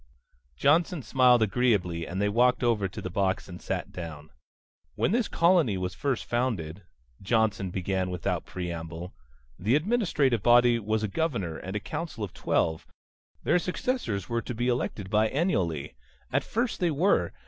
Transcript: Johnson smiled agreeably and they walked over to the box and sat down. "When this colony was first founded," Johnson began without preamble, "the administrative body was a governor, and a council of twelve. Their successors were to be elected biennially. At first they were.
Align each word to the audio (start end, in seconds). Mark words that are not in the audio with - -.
Johnson 0.55 1.03
smiled 1.03 1.43
agreeably 1.43 2.07
and 2.07 2.19
they 2.19 2.27
walked 2.27 2.63
over 2.63 2.87
to 2.87 3.01
the 3.03 3.09
box 3.11 3.47
and 3.47 3.61
sat 3.61 3.91
down. 3.91 4.31
"When 4.95 5.11
this 5.11 5.27
colony 5.27 5.77
was 5.77 5.93
first 5.93 6.25
founded," 6.25 6.81
Johnson 7.21 7.69
began 7.69 8.09
without 8.09 8.43
preamble, 8.43 9.13
"the 9.59 9.75
administrative 9.75 10.41
body 10.41 10.79
was 10.79 11.03
a 11.03 11.07
governor, 11.07 11.55
and 11.55 11.75
a 11.75 11.79
council 11.79 12.23
of 12.23 12.33
twelve. 12.33 12.87
Their 13.43 13.59
successors 13.59 14.27
were 14.27 14.41
to 14.41 14.55
be 14.55 14.69
elected 14.69 15.11
biennially. 15.11 15.93
At 16.33 16.43
first 16.43 16.79
they 16.79 16.89
were. 16.89 17.31